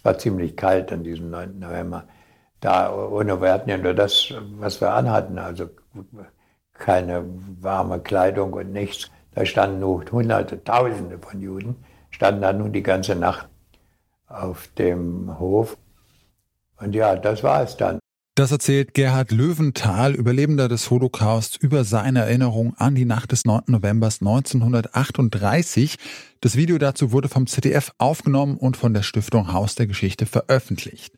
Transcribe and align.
Es 0.00 0.04
war 0.06 0.16
ziemlich 0.16 0.56
kalt 0.56 0.90
an 0.92 1.04
diesem 1.04 1.28
9. 1.28 1.58
November. 1.58 2.04
Da, 2.60 2.90
ohne, 2.90 3.42
wir 3.42 3.52
hatten 3.52 3.68
ja 3.68 3.76
nur 3.76 3.92
das, 3.92 4.32
was 4.52 4.80
wir 4.80 4.94
anhatten, 4.94 5.38
also 5.38 5.68
keine 6.72 7.26
warme 7.60 8.00
Kleidung 8.00 8.54
und 8.54 8.72
nichts. 8.72 9.10
Da 9.34 9.44
standen 9.44 9.80
nur 9.80 10.02
Hunderte, 10.10 10.64
Tausende 10.64 11.18
von 11.18 11.42
Juden, 11.42 11.84
standen 12.08 12.40
da 12.40 12.50
nun 12.54 12.72
die 12.72 12.82
ganze 12.82 13.14
Nacht 13.14 13.50
auf 14.26 14.68
dem 14.78 15.38
Hof. 15.38 15.76
Und 16.78 16.94
ja, 16.94 17.14
das 17.16 17.42
war 17.42 17.62
es 17.62 17.76
dann. 17.76 17.99
Das 18.40 18.52
erzählt 18.52 18.94
Gerhard 18.94 19.32
Löwenthal, 19.32 20.14
Überlebender 20.14 20.66
des 20.66 20.88
Holocaust, 20.88 21.58
über 21.62 21.84
seine 21.84 22.20
Erinnerung 22.20 22.72
an 22.78 22.94
die 22.94 23.04
Nacht 23.04 23.32
des 23.32 23.44
9. 23.44 23.64
November 23.66 24.06
1938. 24.06 25.96
Das 26.40 26.56
Video 26.56 26.78
dazu 26.78 27.12
wurde 27.12 27.28
vom 27.28 27.46
ZDF 27.46 27.92
aufgenommen 27.98 28.56
und 28.56 28.78
von 28.78 28.94
der 28.94 29.02
Stiftung 29.02 29.52
Haus 29.52 29.74
der 29.74 29.88
Geschichte 29.88 30.24
veröffentlicht. 30.24 31.12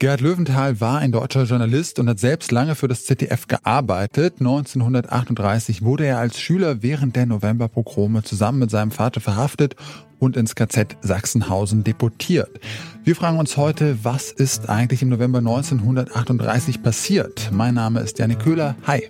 Gerhard 0.00 0.20
Löwenthal 0.20 0.80
war 0.80 1.00
ein 1.00 1.10
deutscher 1.10 1.42
Journalist 1.42 1.98
und 1.98 2.08
hat 2.08 2.20
selbst 2.20 2.52
lange 2.52 2.76
für 2.76 2.86
das 2.86 3.04
ZDF 3.04 3.48
gearbeitet. 3.48 4.34
1938 4.38 5.82
wurde 5.82 6.06
er 6.06 6.18
als 6.18 6.38
Schüler 6.38 6.84
während 6.84 7.16
der 7.16 7.26
Novemberpogrome 7.26 8.22
zusammen 8.22 8.60
mit 8.60 8.70
seinem 8.70 8.92
Vater 8.92 9.20
verhaftet 9.20 9.74
und 10.20 10.36
ins 10.36 10.54
KZ 10.54 10.96
Sachsenhausen 11.00 11.82
deportiert. 11.82 12.60
Wir 13.02 13.16
fragen 13.16 13.40
uns 13.40 13.56
heute, 13.56 14.04
was 14.04 14.30
ist 14.30 14.68
eigentlich 14.68 15.02
im 15.02 15.08
November 15.08 15.38
1938 15.38 16.80
passiert? 16.80 17.50
Mein 17.52 17.74
Name 17.74 17.98
ist 17.98 18.20
Janik 18.20 18.38
Köhler. 18.38 18.76
Hi. 18.86 19.02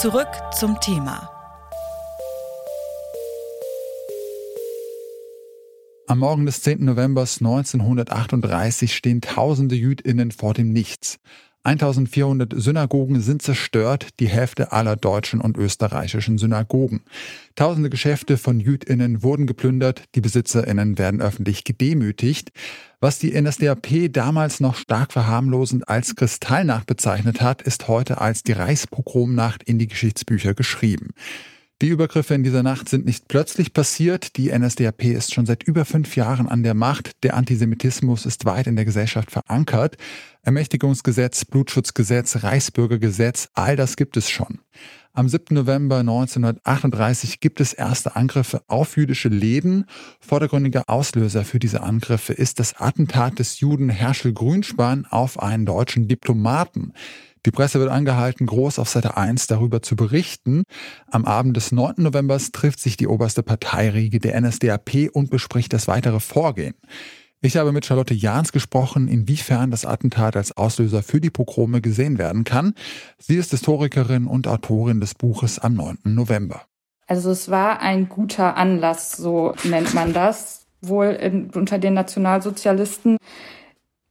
Zurück 0.00 0.28
zum 0.56 0.78
Thema. 0.78 1.28
Am 6.06 6.20
Morgen 6.20 6.46
des 6.46 6.62
10. 6.62 6.84
November 6.84 7.22
1938 7.22 8.94
stehen 8.94 9.20
tausende 9.20 9.74
Jüdinnen 9.74 10.30
vor 10.30 10.54
dem 10.54 10.72
Nichts. 10.72 11.18
1400 11.68 12.54
Synagogen 12.56 13.20
sind 13.20 13.42
zerstört, 13.42 14.08
die 14.20 14.28
Hälfte 14.28 14.72
aller 14.72 14.96
deutschen 14.96 15.42
und 15.42 15.58
österreichischen 15.58 16.38
Synagogen. 16.38 17.02
Tausende 17.56 17.90
Geschäfte 17.90 18.38
von 18.38 18.58
Jüdinnen 18.58 19.22
wurden 19.22 19.46
geplündert, 19.46 20.04
die 20.14 20.22
Besitzerinnen 20.22 20.96
werden 20.96 21.20
öffentlich 21.20 21.64
gedemütigt. 21.64 22.52
Was 23.00 23.18
die 23.18 23.38
NSDAP 23.38 24.10
damals 24.10 24.60
noch 24.60 24.76
stark 24.76 25.12
verharmlosend 25.12 25.86
als 25.90 26.16
Kristallnacht 26.16 26.86
bezeichnet 26.86 27.42
hat, 27.42 27.60
ist 27.60 27.86
heute 27.86 28.18
als 28.18 28.42
die 28.42 28.52
Reichspogromnacht 28.52 29.62
in 29.62 29.78
die 29.78 29.88
Geschichtsbücher 29.88 30.54
geschrieben. 30.54 31.10
Die 31.80 31.90
Übergriffe 31.90 32.34
in 32.34 32.42
dieser 32.42 32.64
Nacht 32.64 32.88
sind 32.88 33.06
nicht 33.06 33.28
plötzlich 33.28 33.72
passiert. 33.72 34.36
Die 34.36 34.50
NSDAP 34.50 35.04
ist 35.04 35.32
schon 35.32 35.46
seit 35.46 35.62
über 35.62 35.84
fünf 35.84 36.16
Jahren 36.16 36.48
an 36.48 36.64
der 36.64 36.74
Macht. 36.74 37.22
Der 37.22 37.36
Antisemitismus 37.36 38.26
ist 38.26 38.44
weit 38.46 38.66
in 38.66 38.74
der 38.74 38.84
Gesellschaft 38.84 39.30
verankert. 39.30 39.96
Ermächtigungsgesetz, 40.42 41.44
Blutschutzgesetz, 41.44 42.42
Reichsbürgergesetz, 42.42 43.50
all 43.54 43.76
das 43.76 43.94
gibt 43.94 44.16
es 44.16 44.28
schon. 44.28 44.58
Am 45.12 45.28
7. 45.28 45.54
November 45.54 45.98
1938 45.98 47.38
gibt 47.38 47.60
es 47.60 47.74
erste 47.74 48.16
Angriffe 48.16 48.62
auf 48.66 48.96
jüdische 48.96 49.28
Läden. 49.28 49.84
Vordergründiger 50.18 50.84
Auslöser 50.88 51.44
für 51.44 51.60
diese 51.60 51.82
Angriffe 51.84 52.32
ist 52.32 52.58
das 52.58 52.74
Attentat 52.80 53.38
des 53.38 53.60
Juden 53.60 53.88
Herschel 53.88 54.32
Grünspan 54.32 55.06
auf 55.06 55.40
einen 55.40 55.64
deutschen 55.64 56.08
Diplomaten. 56.08 56.92
Die 57.48 57.52
Presse 57.52 57.80
wird 57.80 57.90
angehalten, 57.90 58.44
groß 58.44 58.78
auf 58.78 58.90
Seite 58.90 59.16
1 59.16 59.46
darüber 59.46 59.80
zu 59.80 59.96
berichten. 59.96 60.64
Am 61.10 61.24
Abend 61.24 61.56
des 61.56 61.72
9. 61.72 61.94
November 61.96 62.36
trifft 62.36 62.78
sich 62.78 62.98
die 62.98 63.06
oberste 63.06 63.42
Parteiriege 63.42 64.18
der 64.18 64.38
NSDAP 64.38 65.08
und 65.14 65.30
bespricht 65.30 65.72
das 65.72 65.88
weitere 65.88 66.20
Vorgehen. 66.20 66.74
Ich 67.40 67.56
habe 67.56 67.72
mit 67.72 67.86
Charlotte 67.86 68.12
Jahns 68.12 68.52
gesprochen, 68.52 69.08
inwiefern 69.08 69.70
das 69.70 69.86
Attentat 69.86 70.36
als 70.36 70.58
Auslöser 70.58 71.02
für 71.02 71.22
die 71.22 71.30
Pogrome 71.30 71.80
gesehen 71.80 72.18
werden 72.18 72.44
kann. 72.44 72.74
Sie 73.16 73.36
ist 73.36 73.52
Historikerin 73.52 74.26
und 74.26 74.46
Autorin 74.46 75.00
des 75.00 75.14
Buches 75.14 75.58
am 75.58 75.72
9. 75.72 76.00
November. 76.04 76.66
Also 77.06 77.30
es 77.30 77.50
war 77.50 77.80
ein 77.80 78.10
guter 78.10 78.58
Anlass, 78.58 79.12
so 79.12 79.54
nennt 79.64 79.94
man 79.94 80.12
das, 80.12 80.66
wohl 80.82 81.06
in, 81.06 81.48
unter 81.48 81.78
den 81.78 81.94
Nationalsozialisten. 81.94 83.16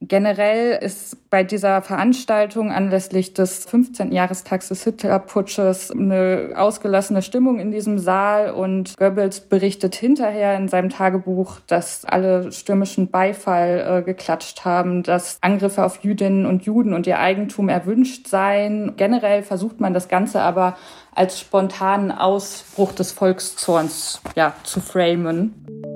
Generell 0.00 0.78
ist 0.80 1.28
bei 1.28 1.42
dieser 1.42 1.82
Veranstaltung 1.82 2.70
anlässlich 2.70 3.34
des 3.34 3.64
15. 3.64 4.12
Jahrestags 4.12 4.68
des 4.68 4.84
Hitlerputsches 4.84 5.90
eine 5.90 6.52
ausgelassene 6.54 7.20
Stimmung 7.20 7.58
in 7.58 7.72
diesem 7.72 7.98
Saal 7.98 8.52
und 8.52 8.96
Goebbels 8.96 9.40
berichtet 9.40 9.96
hinterher 9.96 10.56
in 10.56 10.68
seinem 10.68 10.90
Tagebuch, 10.90 11.58
dass 11.66 12.04
alle 12.04 12.52
stürmischen 12.52 13.10
Beifall 13.10 13.98
äh, 13.98 14.02
geklatscht 14.02 14.64
haben, 14.64 15.02
dass 15.02 15.38
Angriffe 15.40 15.84
auf 15.84 16.04
Jüdinnen 16.04 16.46
und 16.46 16.64
Juden 16.64 16.94
und 16.94 17.08
ihr 17.08 17.18
Eigentum 17.18 17.68
erwünscht 17.68 18.28
seien. 18.28 18.94
Generell 18.96 19.42
versucht 19.42 19.80
man 19.80 19.94
das 19.94 20.08
Ganze 20.08 20.42
aber 20.42 20.76
als 21.12 21.40
spontanen 21.40 22.12
Ausbruch 22.12 22.92
des 22.92 23.10
Volkszorns 23.10 24.20
ja, 24.36 24.54
zu 24.62 24.80
framen. 24.80 25.87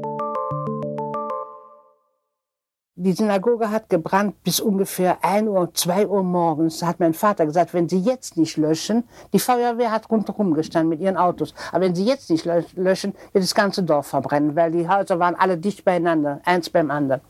Die 2.95 3.15
Synagoge 3.15 3.71
hat 3.71 3.89
gebrannt 3.89 4.45
bis 4.45 4.61
ungefähr 4.61 5.25
1 5.25 5.49
Uhr, 5.49 5.73
2 5.73 6.09
Uhr 6.09 6.23
morgens. 6.23 6.81
Da 6.81 6.89
hat 6.89 7.01
mein 7.01 7.15
Vater 7.15 7.47
gesagt, 7.47 7.73
wenn 7.73 7.89
Sie 7.89 7.99
jetzt 7.99 8.37
nicht 8.37 8.59
löschen, 8.59 9.05
die 9.33 9.39
Feuerwehr 9.39 9.91
hat 9.91 10.11
rundherum 10.11 10.53
gestanden 10.53 10.91
mit 10.91 11.01
ihren 11.01 11.17
Autos, 11.17 11.55
aber 11.71 11.87
wenn 11.87 11.95
Sie 11.95 12.05
jetzt 12.05 12.29
nicht 12.29 12.45
löschen, 12.45 13.15
wird 13.33 13.45
das 13.45 13.55
ganze 13.55 13.83
Dorf 13.83 14.09
verbrennen, 14.09 14.57
weil 14.57 14.73
die 14.73 14.87
Häuser 14.87 15.19
waren 15.19 15.37
alle 15.37 15.57
dicht 15.57 15.87
beieinander, 15.87 16.43
eins 16.45 16.69
beim 16.69 16.91
anderen. 16.91 17.23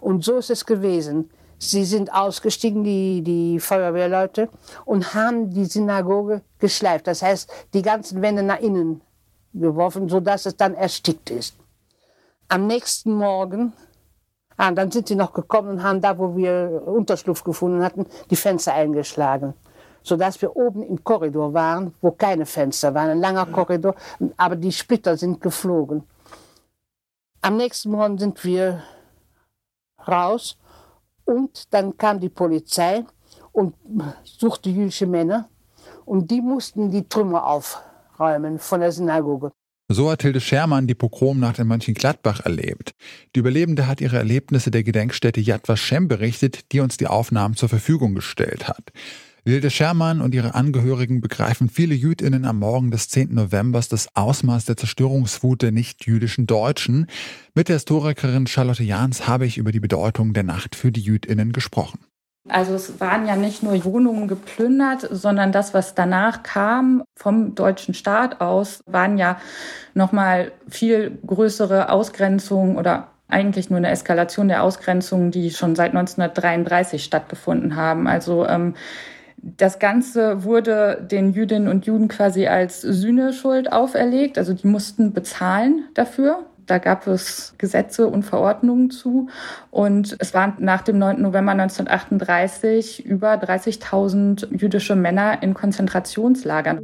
Und 0.00 0.24
so 0.24 0.38
ist 0.38 0.48
es 0.48 0.64
gewesen. 0.64 1.28
Sie 1.58 1.84
sind 1.84 2.10
ausgestiegen, 2.14 2.82
die, 2.82 3.20
die 3.20 3.60
Feuerwehrleute, 3.60 4.48
und 4.86 5.12
haben 5.12 5.50
die 5.50 5.66
Synagoge 5.66 6.40
geschleift. 6.58 7.06
Das 7.06 7.20
heißt, 7.20 7.52
die 7.74 7.82
ganzen 7.82 8.22
Wände 8.22 8.42
nach 8.42 8.60
innen 8.60 9.02
geworfen, 9.52 10.08
sodass 10.08 10.46
es 10.46 10.56
dann 10.56 10.72
erstickt 10.72 11.28
ist. 11.28 11.56
Am 12.48 12.66
nächsten 12.66 13.12
Morgen 13.12 13.74
Ah, 14.62 14.72
dann 14.72 14.90
sind 14.90 15.08
sie 15.08 15.14
noch 15.14 15.32
gekommen 15.32 15.70
und 15.70 15.82
haben 15.82 16.02
da, 16.02 16.18
wo 16.18 16.36
wir 16.36 16.82
Unterschlupf 16.84 17.42
gefunden 17.42 17.82
hatten, 17.82 18.04
die 18.28 18.36
Fenster 18.36 18.74
eingeschlagen. 18.74 19.54
Sodass 20.02 20.42
wir 20.42 20.54
oben 20.54 20.82
im 20.82 21.02
Korridor 21.02 21.54
waren, 21.54 21.94
wo 22.02 22.10
keine 22.10 22.44
Fenster 22.44 22.92
waren. 22.92 23.08
Ein 23.08 23.20
langer 23.20 23.46
Korridor, 23.46 23.94
aber 24.36 24.56
die 24.56 24.70
Splitter 24.70 25.16
sind 25.16 25.40
geflogen. 25.40 26.02
Am 27.40 27.56
nächsten 27.56 27.90
Morgen 27.90 28.18
sind 28.18 28.44
wir 28.44 28.82
raus 30.06 30.58
und 31.24 31.72
dann 31.72 31.96
kam 31.96 32.20
die 32.20 32.28
Polizei 32.28 33.06
und 33.52 33.74
suchte 34.24 34.68
jüdische 34.68 35.06
Männer 35.06 35.48
und 36.04 36.30
die 36.30 36.42
mussten 36.42 36.90
die 36.90 37.08
Trümmer 37.08 37.46
aufräumen 37.46 38.58
von 38.58 38.80
der 38.80 38.92
Synagoge. 38.92 39.52
So 39.92 40.08
hat 40.08 40.22
Hilde 40.22 40.40
Schermann 40.40 40.86
die 40.86 40.94
Pogromnacht 40.94 41.58
in 41.58 41.66
Mönchengladbach 41.66 42.38
erlebt. 42.44 42.94
Die 43.34 43.40
Überlebende 43.40 43.88
hat 43.88 44.00
ihre 44.00 44.18
Erlebnisse 44.18 44.70
der 44.70 44.84
Gedenkstätte 44.84 45.40
Yad 45.40 45.66
Vashem 45.66 46.06
berichtet, 46.06 46.70
die 46.70 46.78
uns 46.78 46.96
die 46.96 47.08
Aufnahmen 47.08 47.56
zur 47.56 47.68
Verfügung 47.68 48.14
gestellt 48.14 48.68
hat. 48.68 48.92
Hilde 49.44 49.68
Schermann 49.68 50.20
und 50.20 50.32
ihre 50.32 50.54
Angehörigen 50.54 51.20
begreifen 51.20 51.68
viele 51.68 51.96
Jüdinnen 51.96 52.44
am 52.44 52.60
Morgen 52.60 52.92
des 52.92 53.08
10. 53.08 53.34
November 53.34 53.80
das 53.80 54.14
Ausmaß 54.14 54.64
der 54.64 54.76
Zerstörungswut 54.76 55.62
der 55.62 55.72
nicht-jüdischen 55.72 56.46
Deutschen. 56.46 57.06
Mit 57.56 57.68
der 57.68 57.74
Historikerin 57.74 58.46
Charlotte 58.46 58.84
Jahns 58.84 59.26
habe 59.26 59.44
ich 59.44 59.58
über 59.58 59.72
die 59.72 59.80
Bedeutung 59.80 60.34
der 60.34 60.44
Nacht 60.44 60.76
für 60.76 60.92
die 60.92 61.00
Jüdinnen 61.00 61.50
gesprochen. 61.50 61.98
Also 62.52 62.74
es 62.74 63.00
waren 63.00 63.26
ja 63.26 63.36
nicht 63.36 63.62
nur 63.62 63.84
Wohnungen 63.84 64.28
geplündert, 64.28 65.06
sondern 65.10 65.52
das, 65.52 65.74
was 65.74 65.94
danach 65.94 66.42
kam 66.42 67.04
vom 67.16 67.54
deutschen 67.54 67.94
Staat 67.94 68.40
aus, 68.40 68.82
waren 68.86 69.18
ja 69.18 69.38
nochmal 69.94 70.52
viel 70.68 71.18
größere 71.26 71.90
Ausgrenzungen 71.90 72.76
oder 72.76 73.08
eigentlich 73.28 73.70
nur 73.70 73.78
eine 73.78 73.90
Eskalation 73.90 74.48
der 74.48 74.62
Ausgrenzungen, 74.62 75.30
die 75.30 75.50
schon 75.50 75.76
seit 75.76 75.90
1933 75.90 77.02
stattgefunden 77.04 77.76
haben. 77.76 78.06
Also 78.06 78.46
ähm, 78.46 78.74
das 79.42 79.78
Ganze 79.78 80.44
wurde 80.44 81.06
den 81.10 81.32
Jüdinnen 81.32 81.68
und 81.68 81.86
Juden 81.86 82.08
quasi 82.08 82.46
als 82.46 82.82
Sühneschuld 82.82 83.72
auferlegt. 83.72 84.36
Also 84.36 84.52
die 84.52 84.66
mussten 84.66 85.12
bezahlen 85.12 85.84
dafür. 85.94 86.44
Da 86.66 86.78
gab 86.78 87.06
es 87.06 87.54
Gesetze 87.58 88.06
und 88.06 88.22
Verordnungen 88.22 88.90
zu. 88.90 89.28
Und 89.70 90.16
es 90.18 90.34
waren 90.34 90.54
nach 90.58 90.82
dem 90.82 90.98
9. 90.98 91.20
November 91.20 91.52
1938 91.52 93.04
über 93.04 93.34
30.000 93.34 94.56
jüdische 94.56 94.96
Männer 94.96 95.42
in 95.42 95.54
Konzentrationslagern. 95.54 96.80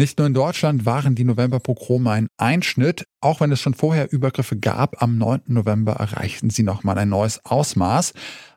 Nicht 0.00 0.16
nur 0.16 0.26
in 0.26 0.32
Deutschland 0.32 0.86
waren 0.86 1.14
die 1.14 1.24
Novemberpogrome 1.24 2.10
ein 2.10 2.28
Einschnitt, 2.38 3.04
auch 3.20 3.40
wenn 3.40 3.52
es 3.52 3.60
schon 3.60 3.74
vorher 3.74 4.10
Übergriffe 4.10 4.56
gab, 4.56 5.02
am 5.02 5.18
9. 5.18 5.42
November 5.48 5.92
erreichten 5.92 6.48
sie 6.48 6.62
nochmal 6.62 6.96
ein 6.96 7.10
neues 7.10 7.44
Ausmaß. 7.44 8.14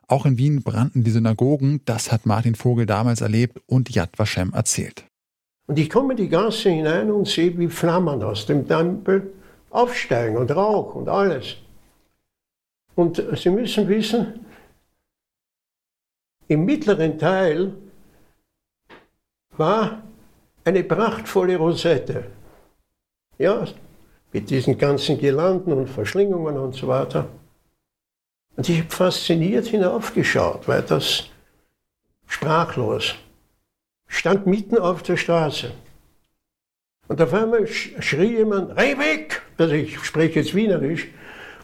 Auch 0.08 0.24
in 0.24 0.38
Wien 0.38 0.62
brannten 0.62 1.04
die 1.04 1.10
Synagogen. 1.10 1.82
Das 1.84 2.10
hat 2.10 2.24
Martin 2.24 2.54
Vogel 2.54 2.86
damals 2.86 3.20
erlebt 3.20 3.60
und 3.66 3.90
Yad 3.94 4.18
Vashem 4.18 4.54
erzählt. 4.54 5.04
Und 5.66 5.78
ich 5.78 5.88
komme 5.88 6.12
in 6.12 6.18
die 6.18 6.28
Gasse 6.28 6.70
hinein 6.70 7.10
und 7.10 7.26
sehe, 7.26 7.56
wie 7.58 7.68
Flammen 7.68 8.22
aus 8.22 8.46
dem 8.46 8.68
Tempel 8.68 9.32
aufsteigen 9.70 10.36
und 10.36 10.50
Rauch 10.54 10.94
und 10.94 11.08
alles. 11.08 11.56
Und 12.94 13.22
Sie 13.36 13.50
müssen 13.50 13.88
wissen, 13.88 14.44
im 16.46 16.64
mittleren 16.64 17.18
Teil 17.18 17.72
war 19.56 20.02
eine 20.64 20.84
prachtvolle 20.84 21.56
Rosette. 21.56 22.26
Ja, 23.38 23.66
mit 24.32 24.50
diesen 24.50 24.76
ganzen 24.76 25.18
Girlanden 25.18 25.72
und 25.72 25.88
Verschlingungen 25.88 26.58
und 26.58 26.74
so 26.74 26.88
weiter. 26.88 27.28
Und 28.56 28.68
ich 28.68 28.80
habe 28.80 28.90
fasziniert 28.90 29.66
hinaufgeschaut, 29.66 30.68
weil 30.68 30.82
das 30.82 31.24
sprachlos 32.26 33.14
stand 34.06 34.46
mitten 34.46 34.78
auf 34.78 35.02
der 35.02 35.16
Straße. 35.16 35.70
Und 37.08 37.20
auf 37.20 37.34
einmal 37.34 37.66
schrie 37.66 38.36
jemand, 38.38 38.76
Reh 38.78 38.96
weg! 38.98 39.42
Also 39.58 39.74
ich 39.74 39.98
spreche 40.00 40.40
jetzt 40.40 40.54
Wienerisch. 40.54 41.08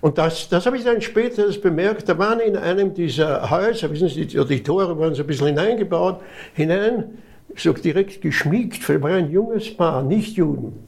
Und 0.00 0.16
das, 0.18 0.48
das 0.48 0.66
habe 0.66 0.76
ich 0.76 0.84
dann 0.84 1.00
später 1.00 1.46
bemerkt. 1.60 2.08
Da 2.08 2.18
waren 2.18 2.40
in 2.40 2.56
einem 2.56 2.94
dieser 2.94 3.50
Häuser, 3.50 3.90
wissen 3.90 4.08
Sie, 4.08 4.26
die, 4.26 4.44
die 4.44 4.62
Tore 4.62 4.98
waren 4.98 5.14
so 5.14 5.22
ein 5.22 5.26
bisschen 5.26 5.48
hineingebaut, 5.48 6.22
hinein, 6.54 7.18
so 7.56 7.72
direkt 7.72 8.20
geschmiegt, 8.22 8.88
war 9.02 9.10
ein 9.10 9.30
junges 9.30 9.76
Paar, 9.76 10.02
nicht 10.02 10.36
Juden. 10.36 10.86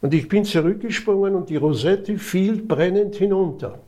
Und 0.00 0.14
ich 0.14 0.28
bin 0.28 0.44
zurückgesprungen 0.44 1.34
und 1.34 1.50
die 1.50 1.56
Rosette 1.56 2.18
fiel 2.18 2.62
brennend 2.62 3.16
hinunter. 3.16 3.78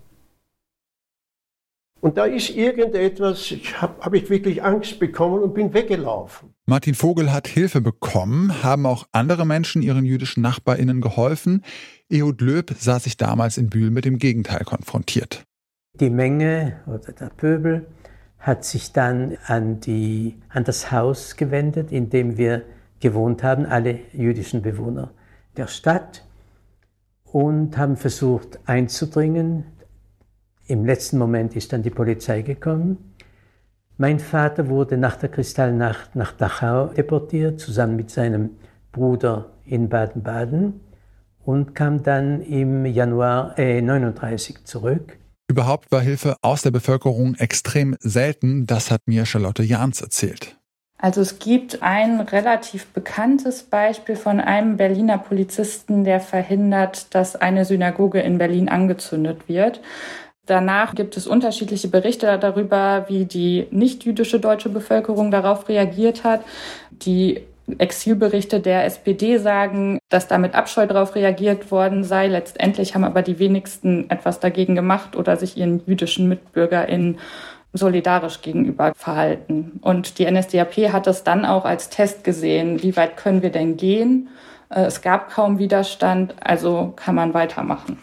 Und 2.02 2.19
da 2.19 2.25
ist 2.25 2.50
irgendetwas, 2.50 3.52
ich 3.52 3.81
habe 3.81 4.04
hab 4.04 4.12
ich 4.12 4.28
wirklich 4.28 4.60
Angst 4.64 4.99
bekommen 4.99 5.40
und 5.40 5.54
bin 5.54 5.72
weggelaufen. 5.72 6.52
Martin 6.66 6.94
Vogel 6.94 7.32
hat 7.32 7.46
Hilfe 7.46 7.81
bekommen. 7.81 8.64
Haben 8.64 8.87
auch 8.87 9.06
andere 9.12 9.46
Menschen 9.46 9.82
ihren 9.82 10.04
jüdischen 10.04 10.43
NachbarInnen 10.43 11.00
geholfen? 11.00 11.62
Ehud 12.10 12.40
Löb 12.40 12.75
sah 12.76 12.99
sich 12.99 13.16
damals 13.16 13.56
in 13.56 13.70
Bühl 13.70 13.93
mit 13.93 14.04
dem 14.04 14.19
Gegenteil 14.19 14.64
konfrontiert. 14.64 15.44
Die 16.00 16.10
Menge 16.10 16.81
oder 16.88 17.12
der 17.12 17.31
Pöbel 17.31 17.87
hat 18.37 18.64
sich 18.64 18.93
dann 18.93 19.38
an, 19.46 19.78
die, 19.78 20.34
an 20.49 20.64
das 20.64 20.90
Haus 20.90 21.37
gewendet, 21.37 21.93
in 21.93 22.10
dem 22.10 22.37
wir 22.37 22.64
gewohnt 22.99 23.44
haben, 23.44 23.64
alle 23.64 24.00
jüdischen 24.12 24.62
Bewohner 24.62 25.12
der 25.56 25.69
Stadt, 25.69 26.25
und 27.25 27.78
haben 27.78 27.96
versucht 27.96 28.58
einzudringen. 28.66 29.66
Im 30.73 30.87
letzten 30.87 31.19
Moment 31.19 31.55
ist 31.55 31.71
dann 31.75 31.83
die 31.83 31.91
Polizei 31.91 32.41
gekommen. 32.41 33.13
Mein 33.99 34.19
Vater 34.19 34.71
wurde 34.71 34.97
nach 34.97 35.17
der 35.17 35.29
Kristallnacht 35.29 36.17
nach 36.17 36.33
Dachau 36.33 36.87
deportiert, 36.87 37.61
zusammen 37.61 37.95
mit 37.95 38.11
seinem 38.11 38.53
Bruder 38.91 39.53
in 39.67 39.91
Baden-Baden 39.91 40.81
und 41.45 41.75
kam 41.75 42.03
dann 42.03 42.41
im 42.41 42.87
Januar 42.87 43.59
äh, 43.59 43.83
39 43.83 44.65
zurück. 44.65 45.19
Überhaupt 45.47 45.93
war 45.93 46.01
Hilfe 46.01 46.37
aus 46.41 46.63
der 46.63 46.71
Bevölkerung 46.71 47.35
extrem 47.35 47.95
selten, 48.01 48.65
das 48.65 48.91
hat 48.91 49.03
mir 49.05 49.27
Charlotte 49.27 49.63
Jahns 49.63 50.01
erzählt. 50.01 50.57
Also 50.97 51.21
es 51.21 51.39
gibt 51.39 51.83
ein 51.83 52.21
relativ 52.21 52.87
bekanntes 52.95 53.65
Beispiel 53.65 54.17
von 54.17 54.41
einem 54.41 54.79
Berliner 54.79 55.19
Polizisten, 55.19 56.05
der 56.05 56.21
verhindert, 56.21 57.15
dass 57.15 57.37
eine 57.37 57.67
Synagoge 57.67 58.21
in 58.21 58.39
Berlin 58.39 58.71
angezündet 58.71 59.49
wird. 59.49 59.83
Danach 60.47 60.94
gibt 60.97 61.17
es 61.17 61.29
unterschiedliche 61.29 61.89
Berichte 61.89 62.37
darüber, 62.39 63.05
wie 63.09 63.27
die 63.27 63.69
nicht-jüdische 63.71 64.41
deutsche 64.41 64.69
Bevölkerung 64.69 65.31
darauf 65.31 65.69
reagiert 65.69 66.25
hat. 66.25 66.43
Die 66.91 67.43
Exilberichte 67.79 68.59
der 68.59 68.85
SPD 68.85 69.39
sagen, 69.39 69.99
dass 70.09 70.27
da 70.27 70.39
mit 70.39 70.55
Abscheu 70.55 70.87
darauf 70.87 71.15
reagiert 71.15 71.71
worden 71.71 72.03
sei. 72.03 72.27
Letztendlich 72.27 72.94
haben 72.94 73.05
aber 73.05 73.23
die 73.23 73.39
wenigsten 73.39 74.11
etwas 74.11 74.41
dagegen 74.41 74.75
gemacht 74.75 75.15
oder 75.15 75.37
sich 75.37 75.56
ihren 75.56 75.83
jüdischen 75.87 76.29
MitbürgerInnen 76.29 77.19
solidarisch 77.73 78.43
gegenüber 78.43 78.93
verhalten. 78.97 79.79
Und 79.81 80.19
die 80.19 80.31
NSDAP 80.31 80.93
hat 80.93 81.06
es 81.06 81.25
dann 81.25 81.45
auch 81.45 81.65
als 81.65 81.88
Test 81.88 82.25
gesehen, 82.25 82.83
wie 82.83 82.97
weit 82.97 83.17
können 83.17 83.43
wir 83.43 83.50
denn 83.50 83.77
gehen. 83.77 84.29
Äh, 84.69 84.83
es 84.83 85.00
gab 85.00 85.31
kaum 85.31 85.59
Widerstand, 85.59 86.35
also 86.41 86.93
kann 86.97 87.15
man 87.15 87.33
weitermachen. 87.33 87.99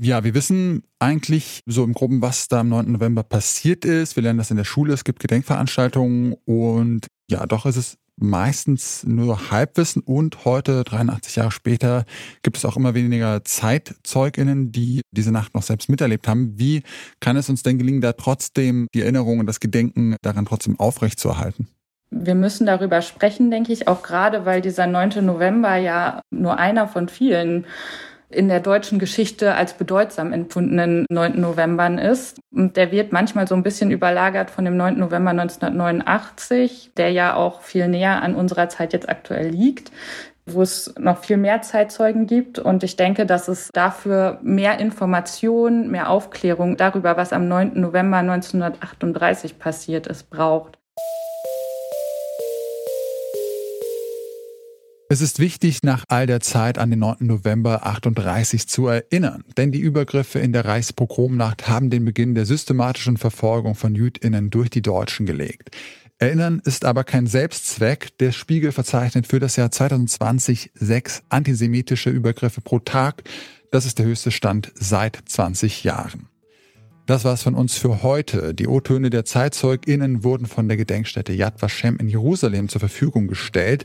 Ja, 0.00 0.24
wir 0.24 0.34
wissen 0.34 0.82
eigentlich 0.98 1.60
so 1.66 1.84
im 1.84 1.92
Groben, 1.92 2.20
was 2.20 2.48
da 2.48 2.60
am 2.60 2.68
9. 2.68 2.90
November 2.92 3.22
passiert 3.22 3.84
ist. 3.84 4.16
Wir 4.16 4.24
lernen 4.24 4.38
das 4.38 4.50
in 4.50 4.56
der 4.56 4.64
Schule, 4.64 4.92
es 4.92 5.04
gibt 5.04 5.20
Gedenkveranstaltungen 5.20 6.34
und 6.44 7.06
ja, 7.30 7.46
doch 7.46 7.64
ist 7.64 7.76
es 7.76 7.96
meistens 8.16 9.04
nur 9.04 9.50
Halbwissen 9.50 10.02
und 10.02 10.44
heute, 10.44 10.84
83 10.84 11.36
Jahre 11.36 11.50
später, 11.50 12.04
gibt 12.42 12.56
es 12.56 12.64
auch 12.64 12.76
immer 12.76 12.94
weniger 12.94 13.44
ZeitzeugInnen, 13.44 14.72
die 14.72 15.02
diese 15.10 15.32
Nacht 15.32 15.54
noch 15.54 15.62
selbst 15.62 15.88
miterlebt 15.88 16.28
haben. 16.28 16.58
Wie 16.58 16.82
kann 17.20 17.36
es 17.36 17.48
uns 17.48 17.62
denn 17.62 17.78
gelingen, 17.78 18.00
da 18.00 18.12
trotzdem 18.12 18.86
die 18.94 19.02
Erinnerung 19.02 19.40
und 19.40 19.46
das 19.46 19.60
Gedenken 19.60 20.16
daran 20.22 20.46
trotzdem 20.46 20.78
aufrechtzuerhalten? 20.78 21.68
Wir 22.10 22.36
müssen 22.36 22.66
darüber 22.66 23.02
sprechen, 23.02 23.50
denke 23.50 23.72
ich, 23.72 23.88
auch 23.88 24.02
gerade, 24.02 24.44
weil 24.44 24.60
dieser 24.60 24.86
9. 24.86 25.24
November 25.24 25.76
ja 25.76 26.20
nur 26.30 26.58
einer 26.58 26.86
von 26.86 27.08
vielen 27.08 27.66
in 28.34 28.48
der 28.48 28.60
deutschen 28.60 28.98
Geschichte 28.98 29.54
als 29.54 29.74
bedeutsam 29.74 30.32
empfundenen 30.32 31.06
9. 31.08 31.40
Novembern 31.40 31.98
ist. 31.98 32.38
Und 32.52 32.76
der 32.76 32.90
wird 32.92 33.12
manchmal 33.12 33.48
so 33.48 33.54
ein 33.54 33.62
bisschen 33.62 33.90
überlagert 33.90 34.50
von 34.50 34.64
dem 34.64 34.76
9. 34.76 34.98
November 34.98 35.30
1989, 35.30 36.92
der 36.96 37.10
ja 37.10 37.34
auch 37.34 37.62
viel 37.62 37.88
näher 37.88 38.22
an 38.22 38.34
unserer 38.34 38.68
Zeit 38.68 38.92
jetzt 38.92 39.08
aktuell 39.08 39.48
liegt 39.48 39.90
wo 40.46 40.62
es 40.62 40.94
noch 40.98 41.24
viel 41.24 41.36
mehr 41.36 41.62
Zeitzeugen 41.62 42.26
gibt. 42.26 42.58
Und 42.58 42.82
ich 42.82 42.96
denke, 42.96 43.26
dass 43.26 43.48
es 43.48 43.70
dafür 43.72 44.38
mehr 44.42 44.78
Information, 44.78 45.90
mehr 45.90 46.10
Aufklärung 46.10 46.76
darüber, 46.76 47.16
was 47.16 47.32
am 47.32 47.48
9. 47.48 47.80
November 47.80 48.18
1938 48.18 49.58
passiert 49.58 50.06
ist, 50.06 50.30
braucht. 50.30 50.78
Es 55.10 55.20
ist 55.20 55.38
wichtig, 55.38 55.82
nach 55.82 56.04
all 56.08 56.26
der 56.26 56.40
Zeit 56.40 56.78
an 56.78 56.88
den 56.88 57.00
9. 57.00 57.18
November 57.20 57.84
38 57.86 58.66
zu 58.66 58.86
erinnern, 58.86 59.44
denn 59.58 59.70
die 59.70 59.80
Übergriffe 59.80 60.38
in 60.38 60.52
der 60.52 60.64
Reichspogromnacht 60.64 61.68
haben 61.68 61.90
den 61.90 62.06
Beginn 62.06 62.34
der 62.34 62.46
systematischen 62.46 63.18
Verfolgung 63.18 63.74
von 63.74 63.94
Jüdinnen 63.94 64.48
durch 64.48 64.70
die 64.70 64.80
Deutschen 64.80 65.26
gelegt. 65.26 65.70
Erinnern 66.18 66.62
ist 66.64 66.86
aber 66.86 67.04
kein 67.04 67.26
Selbstzweck. 67.26 68.16
Der 68.18 68.32
Spiegel 68.32 68.72
verzeichnet 68.72 69.26
für 69.26 69.40
das 69.40 69.56
Jahr 69.56 69.70
2020 69.70 70.70
sechs 70.74 71.22
antisemitische 71.28 72.08
Übergriffe 72.08 72.62
pro 72.62 72.78
Tag. 72.78 73.24
Das 73.70 73.84
ist 73.84 73.98
der 73.98 74.06
höchste 74.06 74.30
Stand 74.30 74.72
seit 74.74 75.20
20 75.26 75.84
Jahren. 75.84 76.28
Das 77.06 77.26
war's 77.26 77.42
von 77.42 77.54
uns 77.54 77.76
für 77.76 78.02
heute. 78.02 78.54
Die 78.54 78.66
O-Töne 78.66 79.10
der 79.10 79.26
ZeitzeugInnen 79.26 80.24
wurden 80.24 80.46
von 80.46 80.68
der 80.68 80.78
Gedenkstätte 80.78 81.34
Yad 81.34 81.60
Vashem 81.60 81.98
in 81.98 82.08
Jerusalem 82.08 82.70
zur 82.70 82.80
Verfügung 82.80 83.26
gestellt. 83.26 83.84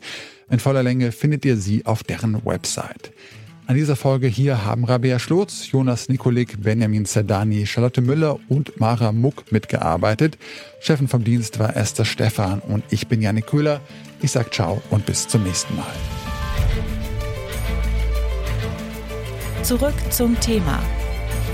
In 0.49 0.59
voller 0.59 0.83
Länge 0.83 1.11
findet 1.11 1.43
ihr 1.43 1.57
sie 1.57 1.85
auf 1.85 2.01
deren 2.01 2.45
Website. 2.45 3.11
An 3.67 3.75
dieser 3.75 3.97
Folge 3.97 4.27
hier 4.27 4.63
haben 4.63 4.85
Rabea 4.85 5.19
Schlotz, 5.19 5.69
Jonas 5.69 6.07
Nikolik, 6.07 6.63
Benjamin 6.63 7.05
Zerdani, 7.05 7.67
Charlotte 7.67 7.99
Müller 8.01 8.39
und 8.47 8.79
Mara 8.79 9.11
Muck 9.11 9.51
mitgearbeitet. 9.51 10.37
Chefin 10.79 11.09
vom 11.09 11.25
Dienst 11.25 11.59
war 11.59 11.75
Esther 11.75 12.05
Stephan 12.05 12.61
und 12.61 12.85
ich 12.89 13.09
bin 13.09 13.21
Janik 13.21 13.47
Köhler. 13.47 13.81
Ich 14.21 14.31
sag 14.31 14.53
ciao 14.53 14.81
und 14.91 15.05
bis 15.05 15.27
zum 15.27 15.43
nächsten 15.43 15.75
Mal. 15.75 15.85
Zurück 19.61 19.93
zum 20.09 20.39
Thema 20.39 20.81